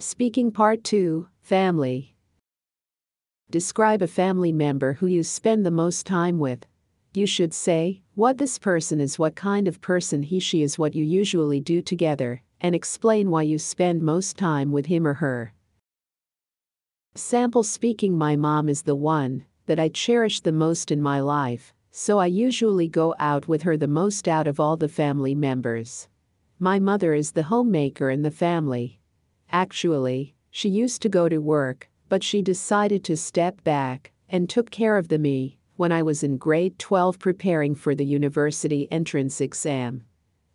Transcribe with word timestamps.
Speaking 0.00 0.52
Part 0.52 0.84
2 0.84 1.26
Family. 1.40 2.14
Describe 3.50 4.00
a 4.00 4.06
family 4.06 4.52
member 4.52 4.92
who 4.92 5.08
you 5.08 5.24
spend 5.24 5.66
the 5.66 5.72
most 5.72 6.06
time 6.06 6.38
with. 6.38 6.66
You 7.14 7.26
should 7.26 7.52
say 7.52 8.02
what 8.14 8.38
this 8.38 8.60
person 8.60 9.00
is, 9.00 9.18
what 9.18 9.34
kind 9.34 9.66
of 9.66 9.80
person 9.80 10.22
he 10.22 10.38
she 10.38 10.62
is, 10.62 10.78
what 10.78 10.94
you 10.94 11.02
usually 11.02 11.58
do 11.58 11.82
together, 11.82 12.42
and 12.60 12.76
explain 12.76 13.28
why 13.28 13.42
you 13.42 13.58
spend 13.58 14.00
most 14.00 14.36
time 14.36 14.70
with 14.70 14.86
him 14.86 15.04
or 15.04 15.14
her. 15.14 15.52
Sample 17.16 17.64
speaking 17.64 18.16
My 18.16 18.36
mom 18.36 18.68
is 18.68 18.82
the 18.82 18.94
one 18.94 19.46
that 19.66 19.80
I 19.80 19.88
cherish 19.88 20.38
the 20.38 20.52
most 20.52 20.92
in 20.92 21.02
my 21.02 21.18
life, 21.18 21.74
so 21.90 22.20
I 22.20 22.26
usually 22.26 22.86
go 22.86 23.16
out 23.18 23.48
with 23.48 23.62
her 23.62 23.76
the 23.76 23.88
most 23.88 24.28
out 24.28 24.46
of 24.46 24.60
all 24.60 24.76
the 24.76 24.88
family 24.88 25.34
members. 25.34 26.06
My 26.60 26.78
mother 26.78 27.14
is 27.14 27.32
the 27.32 27.50
homemaker 27.50 28.10
in 28.10 28.22
the 28.22 28.30
family. 28.30 29.00
Actually, 29.50 30.34
she 30.50 30.68
used 30.68 31.02
to 31.02 31.08
go 31.08 31.28
to 31.28 31.38
work, 31.38 31.88
but 32.08 32.22
she 32.22 32.42
decided 32.42 33.04
to 33.04 33.16
step 33.16 33.62
back 33.64 34.12
and 34.28 34.48
took 34.48 34.70
care 34.70 34.96
of 34.96 35.08
the 35.08 35.18
me 35.18 35.58
when 35.76 35.92
I 35.92 36.02
was 36.02 36.22
in 36.22 36.36
grade 36.36 36.78
12 36.78 37.18
preparing 37.18 37.74
for 37.74 37.94
the 37.94 38.04
university 38.04 38.88
entrance 38.90 39.40
exam. 39.40 40.04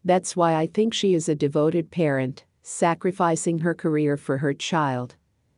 That's 0.03 0.35
why 0.35 0.55
I 0.55 0.67
think 0.67 0.93
she 0.93 1.13
is 1.13 1.29
a 1.29 1.35
devoted 1.35 1.89
parent, 1.91 2.43
sacrificing 2.61 3.59
her 3.59 3.73
career 3.73 4.17
for 4.17 4.37
her 4.39 4.53
child. 4.53 5.15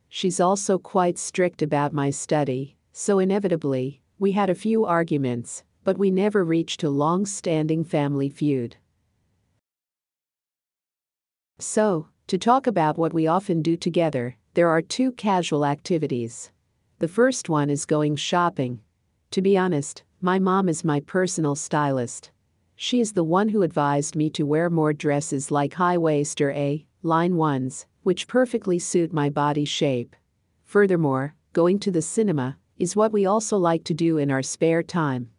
She's 0.08 0.40
also 0.40 0.78
quite 0.78 1.18
strict 1.18 1.62
about 1.62 1.92
my 1.92 2.10
study, 2.10 2.76
so 2.92 3.18
inevitably, 3.18 4.00
we 4.18 4.32
had 4.32 4.48
a 4.48 4.54
few 4.54 4.84
arguments, 4.84 5.64
but 5.84 5.98
we 5.98 6.10
never 6.10 6.44
reached 6.44 6.82
a 6.82 6.90
long 6.90 7.26
standing 7.26 7.84
family 7.84 8.28
feud. 8.28 8.76
So, 11.58 12.08
to 12.26 12.38
talk 12.38 12.66
about 12.66 12.98
what 12.98 13.14
we 13.14 13.28
often 13.28 13.62
do 13.62 13.76
together, 13.76 14.36
there 14.54 14.68
are 14.68 14.82
two 14.82 15.12
casual 15.12 15.64
activities. 15.64 16.50
The 16.98 17.06
first 17.06 17.48
one 17.48 17.70
is 17.70 17.86
going 17.86 18.16
shopping. 18.16 18.80
To 19.30 19.40
be 19.40 19.56
honest, 19.56 20.02
my 20.20 20.38
mom 20.40 20.68
is 20.68 20.84
my 20.84 21.00
personal 21.00 21.54
stylist. 21.54 22.30
She 22.74 23.00
is 23.00 23.12
the 23.12 23.22
one 23.22 23.50
who 23.50 23.62
advised 23.62 24.16
me 24.16 24.28
to 24.30 24.44
wear 24.44 24.68
more 24.68 24.92
dresses 24.92 25.50
like 25.50 25.74
high 25.74 25.98
waist 25.98 26.40
or 26.40 26.50
A 26.50 26.84
line 27.02 27.36
ones, 27.36 27.86
which 28.02 28.26
perfectly 28.26 28.80
suit 28.80 29.12
my 29.12 29.30
body 29.30 29.64
shape. 29.64 30.16
Furthermore, 30.64 31.34
going 31.52 31.78
to 31.78 31.92
the 31.92 32.02
cinema 32.02 32.58
is 32.76 32.96
what 32.96 33.12
we 33.12 33.24
also 33.24 33.56
like 33.56 33.84
to 33.84 33.94
do 33.94 34.18
in 34.18 34.32
our 34.32 34.42
spare 34.42 34.82
time. 34.82 35.30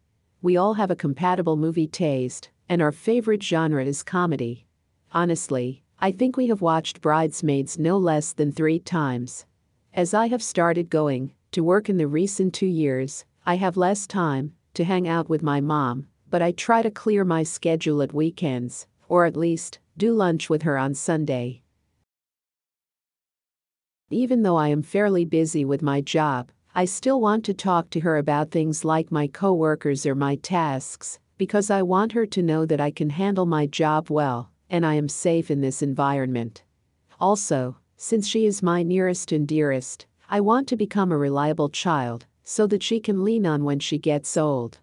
We 0.41 0.55
all 0.55 0.75
have 0.75 0.89
a 0.89 0.95
compatible 0.95 1.57
movie 1.57 1.87
taste, 1.87 2.49
and 2.69 2.81
our 2.81 2.93
favorite 2.93 3.43
genre 3.43 3.83
is 3.83 4.03
comedy. 4.03 4.65
Honestly, 5.11 5.83
I 5.99 6.11
think 6.11 6.37
we 6.37 6.47
have 6.49 6.61
watched 6.61 7.01
Bridesmaids 7.01 7.79
no 7.79 7.97
less 7.97 8.31
than 8.31 8.51
three 8.51 8.77
times. 8.77 9.47
As 9.95 10.13
I 10.13 10.27
have 10.27 10.43
started 10.43 10.91
going 10.91 11.33
to 11.51 11.63
work 11.63 11.89
in 11.89 11.97
the 11.97 12.05
recent 12.05 12.53
two 12.53 12.67
years, 12.67 13.25
I 13.47 13.55
have 13.55 13.77
less 13.77 14.05
time 14.05 14.53
to 14.75 14.83
hang 14.83 15.07
out 15.07 15.27
with 15.27 15.41
my 15.41 15.59
mom, 15.59 16.05
but 16.29 16.39
I 16.39 16.51
try 16.51 16.83
to 16.83 16.91
clear 16.91 17.25
my 17.25 17.41
schedule 17.41 18.03
at 18.03 18.13
weekends, 18.13 18.85
or 19.09 19.25
at 19.25 19.35
least 19.35 19.79
do 19.97 20.13
lunch 20.13 20.51
with 20.51 20.61
her 20.61 20.77
on 20.77 20.93
Sunday. 20.93 21.63
Even 24.11 24.43
though 24.43 24.57
I 24.57 24.67
am 24.67 24.83
fairly 24.83 25.25
busy 25.25 25.65
with 25.65 25.81
my 25.81 26.01
job, 26.01 26.51
I 26.75 26.85
still 26.85 27.19
want 27.19 27.43
to 27.45 27.55
talk 27.55 27.89
to 27.89 28.01
her 28.01 28.17
about 28.17 28.51
things 28.51 28.85
like 28.85 29.11
my 29.11 29.25
coworkers 29.25 30.05
or 30.05 30.13
my 30.13 30.35
tasks, 30.35 31.17
because 31.39 31.71
I 31.71 31.81
want 31.81 32.11
her 32.11 32.27
to 32.27 32.43
know 32.43 32.67
that 32.67 32.79
I 32.79 32.91
can 32.91 33.09
handle 33.09 33.47
my 33.47 33.65
job 33.65 34.11
well 34.11 34.51
and 34.69 34.85
I 34.85 34.95
am 34.95 35.09
safe 35.09 35.49
in 35.49 35.61
this 35.61 35.81
environment. 35.81 36.63
Also, 37.19 37.77
since 37.95 38.27
she 38.27 38.45
is 38.45 38.61
my 38.61 38.83
nearest 38.83 39.31
and 39.31 39.47
dearest, 39.47 40.05
I 40.29 40.39
want 40.41 40.67
to 40.67 40.75
become 40.75 41.11
a 41.11 41.17
reliable 41.17 41.69
child 41.69 42.25
so 42.43 42.67
that 42.67 42.83
she 42.83 42.99
can 42.99 43.23
lean 43.23 43.45
on 43.45 43.63
when 43.63 43.79
she 43.79 43.97
gets 43.97 44.37
old. 44.37 44.79